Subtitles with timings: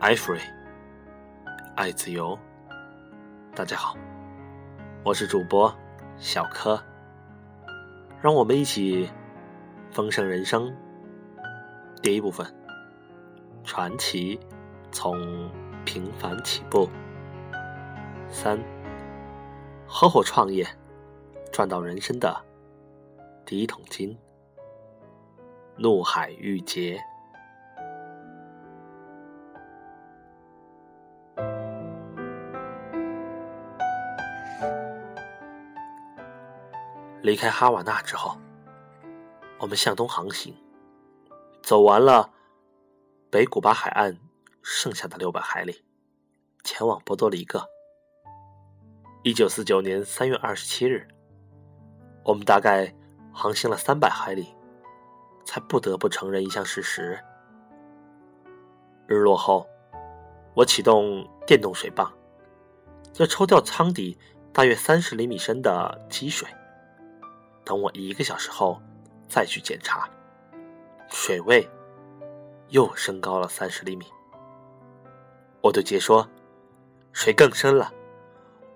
[0.00, 0.40] 爱 free，
[1.74, 2.38] 爱自由。
[3.52, 3.96] 大家好，
[5.04, 5.74] 我是主播
[6.18, 6.80] 小柯，
[8.22, 9.10] 让我们一起
[9.90, 10.72] 丰盛人生。
[12.00, 12.46] 第一部分，
[13.64, 14.38] 传奇
[14.92, 15.50] 从
[15.84, 16.88] 平凡起步。
[18.28, 18.56] 三，
[19.84, 20.64] 合伙创业，
[21.52, 22.40] 赚到人生的
[23.44, 24.16] 第一桶金。
[25.76, 27.02] 怒海欲劫。
[37.20, 38.38] 离开哈瓦那之后，
[39.58, 40.54] 我们向东航行，
[41.62, 42.30] 走完了
[43.28, 44.16] 北古巴海岸
[44.62, 45.84] 剩下的六百海里，
[46.62, 47.68] 前往波多黎各。
[49.24, 51.08] 一九四九年三月二十七日，
[52.24, 52.94] 我们大概
[53.32, 54.54] 航行了三百海里，
[55.44, 57.18] 才不得不承认一项事实：
[59.08, 59.66] 日落后，
[60.54, 62.08] 我启动电动水泵，
[63.16, 64.16] 要抽掉舱底
[64.52, 66.48] 大约三十厘米深的积水。
[67.68, 68.80] 等我一个小时后
[69.28, 70.08] 再去检查，
[71.10, 71.68] 水位
[72.68, 74.06] 又升高了三十厘米。
[75.60, 76.26] 我对杰说
[77.12, 77.92] ：“水更深了，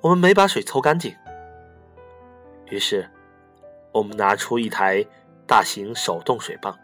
[0.02, 1.16] 我们没把水抽干净。”
[2.68, 3.08] 于是，
[3.92, 5.02] 我们拿出一台
[5.46, 6.76] 大型手动水泵，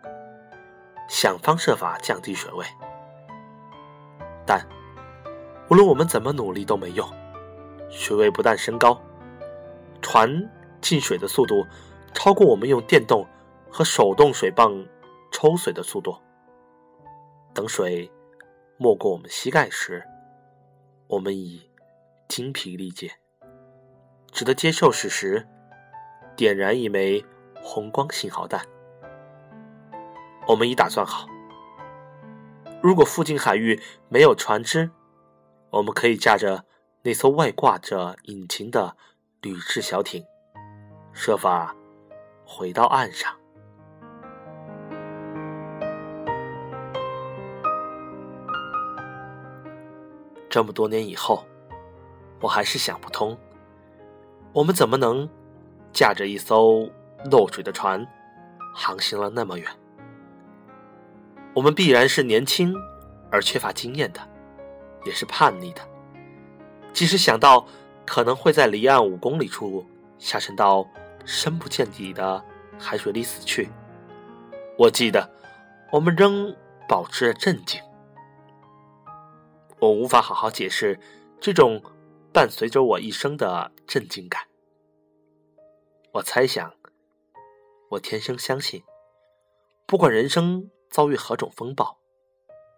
[1.11, 2.64] 想方设法降低水位。
[4.47, 4.67] 但
[5.69, 7.06] 无论我们怎么努力都没用，
[7.91, 8.98] 水位不但升高，
[10.01, 11.67] 船进水的速度。
[12.19, 13.24] 超过我们用电动
[13.70, 14.84] 和手动水泵
[15.30, 16.16] 抽水的速度。
[17.55, 18.11] 等水
[18.77, 20.02] 没过我们膝盖时，
[21.06, 21.70] 我们已
[22.27, 23.12] 精疲力竭，
[24.33, 25.46] 只得接受事实，
[26.34, 27.24] 点燃一枚
[27.62, 28.66] 红光信号弹。
[30.48, 31.24] 我们已打算好，
[32.83, 34.91] 如果附近海域没有船只，
[35.70, 36.64] 我们可以驾着
[37.02, 38.96] 那艘外挂着引擎的
[39.40, 40.24] 铝制小艇，
[41.12, 41.77] 设法。
[42.51, 43.31] 回到岸上，
[50.48, 51.45] 这么多年以后，
[52.41, 53.36] 我还是想不通，
[54.55, 55.29] 我们怎么能
[55.92, 56.89] 驾着一艘
[57.31, 58.05] 漏水的船
[58.75, 59.70] 航行了那么远？
[61.55, 62.75] 我们必然是年轻
[63.30, 64.20] 而缺乏经验的，
[65.05, 65.83] 也是叛逆的。
[66.95, 67.67] 即使想到
[68.07, 69.85] 可能会在离岸五公里处
[70.19, 70.85] 下沉到。
[71.28, 72.42] 深不见底的
[72.78, 73.68] 海水里死去。
[74.78, 75.30] 我记得，
[75.92, 76.56] 我们仍
[76.89, 77.83] 保持着镇静。
[79.78, 80.98] 我无法好好解释
[81.38, 81.83] 这种
[82.33, 84.42] 伴随着我一生的震惊感。
[86.12, 86.72] 我猜想，
[87.90, 88.83] 我天生相信，
[89.86, 91.98] 不管人生遭遇何种风暴，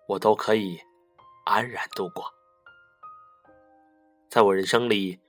[0.09, 0.81] 我都可以
[1.45, 2.25] 安然度过。
[4.29, 5.21] 在我人生里，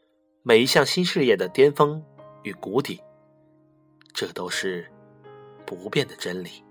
[0.41, 2.03] 每一项新事业的巅峰
[2.41, 3.03] 与谷底。
[4.13, 4.85] 这都是
[5.65, 6.63] 不变的真理。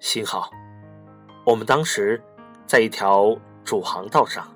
[0.00, 0.50] 幸好，
[1.44, 2.22] 我们当时
[2.66, 4.48] 在一条主航道上，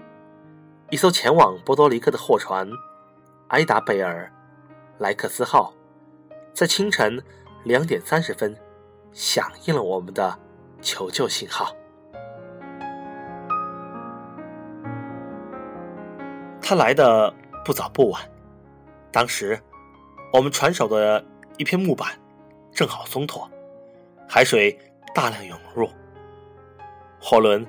[0.91, 2.67] 一艘前往波多黎各的货船
[3.49, 4.33] “埃达贝尔
[4.99, 5.75] 莱克斯号”
[6.55, 7.23] 在清晨
[7.65, 8.57] 两点三十分
[9.13, 10.39] 响应了我们的
[10.81, 11.75] 求救信号。
[16.73, 17.31] 他来的
[17.63, 18.23] 不早不晚，
[19.13, 19.63] 当时
[20.33, 21.23] 我们船首的
[21.59, 22.19] 一片木板
[22.73, 23.47] 正好松脱，
[24.27, 24.75] 海水
[25.15, 25.87] 大量涌入。
[27.21, 27.63] 货轮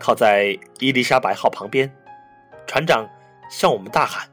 [0.00, 1.88] 靠在伊丽莎白号旁边，
[2.66, 3.08] 船长
[3.48, 4.28] 向我们大喊：“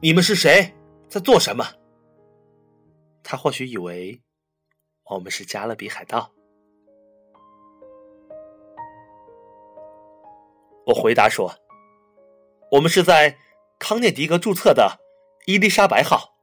[0.00, 0.72] 你们是谁？
[1.08, 1.64] 在做什么？”
[3.24, 4.22] 他或许以为
[5.06, 6.30] 我们是加勒比海盗。
[10.86, 11.52] 我回答说。
[12.72, 13.36] 我们是在
[13.78, 14.98] 康涅狄格注册的
[15.46, 16.34] 伊丽莎白号，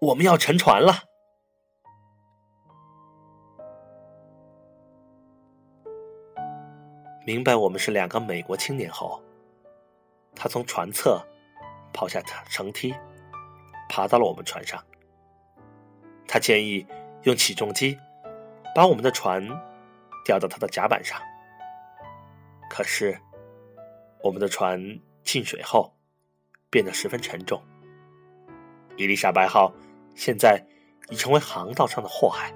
[0.00, 1.02] 我们要沉船了。
[7.26, 9.20] 明白我们是两个美国青年后，
[10.34, 11.20] 他从船侧
[11.92, 12.94] 跑下绳梯，
[13.88, 14.82] 爬到了我们船上。
[16.28, 16.86] 他建议
[17.24, 17.98] 用起重机
[18.74, 19.44] 把我们的船
[20.24, 21.20] 吊到他的甲板上，
[22.70, 23.18] 可是
[24.22, 25.00] 我们的船。
[25.28, 25.94] 进水后，
[26.70, 27.62] 变得十分沉重。
[28.96, 29.70] 伊丽莎白号
[30.14, 30.58] 现在
[31.10, 32.50] 已成为航道上的祸害。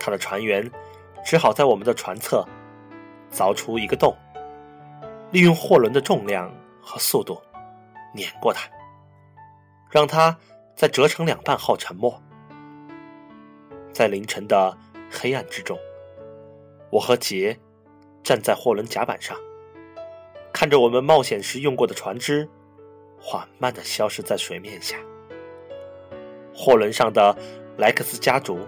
[0.00, 0.66] 他的船员
[1.22, 2.42] 只好在我们的船侧
[3.30, 4.16] 凿出一个洞，
[5.30, 6.50] 利用货轮的重量
[6.80, 7.38] 和速度
[8.14, 8.66] 碾过它，
[9.90, 10.34] 让它
[10.74, 12.18] 在折成两半后沉没。
[13.92, 14.74] 在凌晨的
[15.10, 15.78] 黑暗之中，
[16.90, 17.60] 我和杰
[18.24, 19.36] 站在货轮甲板上，
[20.52, 22.48] 看着我们冒险时用过的船只
[23.18, 24.96] 缓慢的消失在水面下。
[26.54, 27.36] 货轮上的
[27.78, 28.58] 莱克斯家族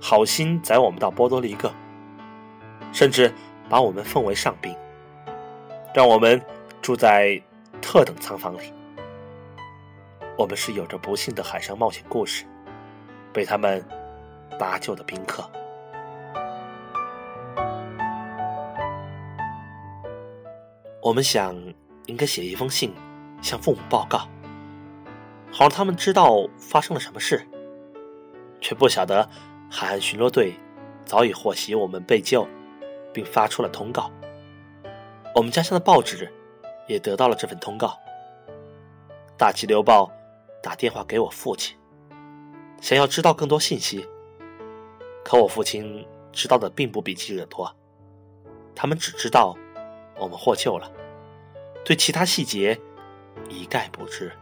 [0.00, 1.72] 好心载我们到波多黎各，
[2.92, 3.32] 甚至
[3.68, 4.74] 把我们奉为上宾，
[5.94, 6.40] 让我们
[6.82, 7.40] 住在
[7.80, 8.72] 特等舱房里。
[10.36, 12.44] 我们是有着不幸的海上冒险故事，
[13.32, 13.84] 被他们
[14.58, 15.48] 搭救的宾客。
[21.00, 21.56] 我们想
[22.06, 22.92] 应该写一封信，
[23.40, 24.28] 向父母报告，
[25.52, 27.46] 好让他们知道发生了什么事，
[28.60, 29.28] 却不晓得
[29.70, 30.54] 海岸巡逻队
[31.04, 32.46] 早已获悉我们被救，
[33.12, 34.10] 并发出了通告。
[35.36, 36.28] 我们家乡的报纸
[36.88, 37.96] 也得到了这份通告，
[39.36, 40.06] 《大气流报》
[40.60, 41.76] 打电话给我父亲，
[42.80, 44.04] 想要知道更多信息，
[45.24, 47.72] 可我父亲知道的并不比记者多，
[48.74, 49.56] 他们只知道。
[50.18, 50.90] 我们获救了，
[51.84, 52.78] 对其他细节
[53.48, 54.32] 一概不知。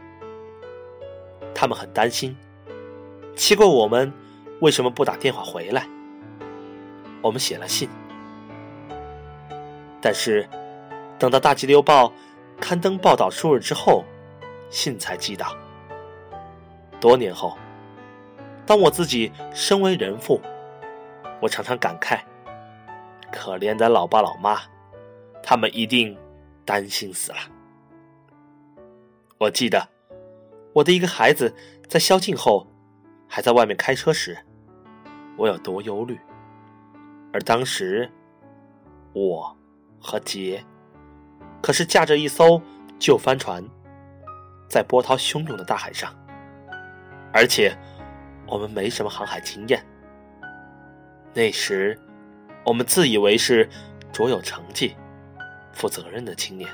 [1.55, 2.37] 他们很担心，
[3.35, 4.13] 奇怪我们
[4.61, 5.87] 为什么不打电话回来。
[7.23, 7.89] 我们写了信，
[10.01, 10.49] 但是
[11.19, 12.09] 等到《大吉流报》
[12.61, 14.05] 刊登报道数日之后，
[14.71, 15.57] 信才寄到。
[17.01, 17.57] 多年后，
[18.65, 20.41] 当我自己身为人父，
[21.41, 22.21] 我常常感慨：
[23.33, 24.61] 可怜的老爸老妈。
[25.49, 26.19] 他们一定
[26.65, 27.39] 担心死了。
[29.39, 29.89] 我记得
[30.73, 31.55] 我的一个孩子
[31.87, 32.67] 在宵禁后
[33.29, 34.37] 还在外面开车时，
[35.37, 36.19] 我有多忧虑。
[37.33, 38.11] 而当时
[39.13, 39.57] 我
[40.01, 40.65] 和杰
[41.63, 42.61] 可是驾着一艘
[42.99, 43.65] 旧帆船，
[44.69, 46.13] 在波涛汹涌的大海上，
[47.33, 47.73] 而且
[48.49, 49.81] 我们没什么航海经验。
[51.33, 51.97] 那时
[52.65, 53.69] 我们自以为是
[54.13, 54.97] 卓有成绩。
[55.77, 56.71] 负责任的青年，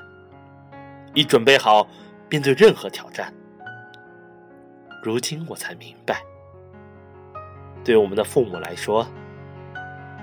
[1.12, 1.88] 已准备好
[2.30, 3.34] 面对任何挑战。
[5.02, 6.22] 如今我才明白，
[7.82, 9.04] 对我们的父母来说，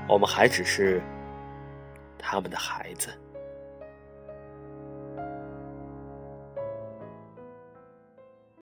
[0.08, 1.02] 我们还只是
[2.18, 3.10] 他们的孩子。